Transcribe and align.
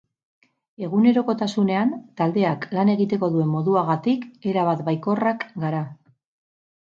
Egunerokotasunean 0.85 1.91
taldeak 2.21 2.65
lan 2.77 2.91
egiteko 2.95 3.29
duen 3.35 3.51
moduagatik 3.57 4.25
erabat 4.53 4.83
baikorrak 4.89 5.45
gara. 5.65 5.83